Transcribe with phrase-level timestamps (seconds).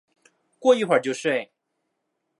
[0.57, 1.51] 过一会就睡